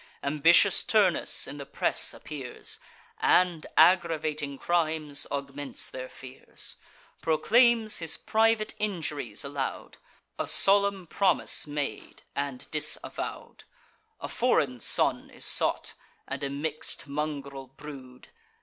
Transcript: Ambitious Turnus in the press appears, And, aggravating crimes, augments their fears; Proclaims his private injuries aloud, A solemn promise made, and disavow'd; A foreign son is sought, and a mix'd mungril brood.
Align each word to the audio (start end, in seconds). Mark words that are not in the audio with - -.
Ambitious 0.23 0.81
Turnus 0.81 1.45
in 1.47 1.57
the 1.57 1.65
press 1.67 2.11
appears, 2.11 2.79
And, 3.21 3.67
aggravating 3.77 4.57
crimes, 4.57 5.27
augments 5.29 5.91
their 5.91 6.09
fears; 6.09 6.77
Proclaims 7.21 7.99
his 7.99 8.17
private 8.17 8.73
injuries 8.79 9.43
aloud, 9.43 9.97
A 10.39 10.47
solemn 10.47 11.05
promise 11.05 11.67
made, 11.67 12.23
and 12.35 12.65
disavow'd; 12.71 13.65
A 14.19 14.27
foreign 14.27 14.79
son 14.79 15.29
is 15.29 15.45
sought, 15.45 15.93
and 16.27 16.43
a 16.43 16.49
mix'd 16.49 17.03
mungril 17.05 17.67
brood. 17.77 18.29